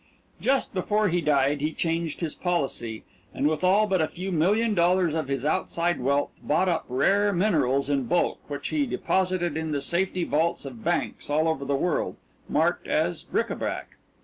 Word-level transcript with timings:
Just 0.41 0.73
before 0.73 1.09
he 1.09 1.21
died 1.21 1.61
he 1.61 1.73
changed 1.73 2.21
his 2.21 2.33
policy, 2.33 3.03
and 3.35 3.47
with 3.47 3.63
all 3.63 3.85
but 3.85 4.01
a 4.01 4.07
few 4.07 4.31
million 4.31 4.73
dollars 4.73 5.13
of 5.13 5.27
his 5.27 5.45
outside 5.45 5.99
wealth 5.99 6.33
bought 6.41 6.67
up 6.67 6.85
rare 6.89 7.31
minerals 7.31 7.87
in 7.87 8.05
bulk, 8.05 8.39
which 8.47 8.69
he 8.69 8.87
deposited 8.87 9.55
in 9.55 9.73
the 9.73 9.79
safety 9.79 10.23
vaults 10.23 10.65
of 10.65 10.83
banks 10.83 11.29
all 11.29 11.47
over 11.47 11.65
the 11.65 11.75
world, 11.75 12.15
marked 12.49 12.87
as 12.87 13.21
bric 13.21 13.49
à 13.49 13.59
brac. 13.59 13.89